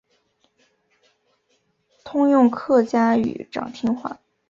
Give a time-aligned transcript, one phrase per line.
[2.03, 4.19] 通用客家语长汀话。